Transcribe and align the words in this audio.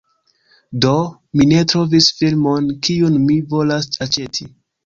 Do, 0.85 0.93
mi 1.41 1.47
ne 1.51 1.59
trovis 1.73 2.09
filmon, 2.21 2.73
kiun 2.89 3.23
mi 3.29 3.39
volas 3.55 3.91
aĉeti 4.09 4.53